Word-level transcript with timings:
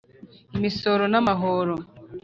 imisoro 0.57 1.03
n 1.11 1.15
amahoro 1.21 1.75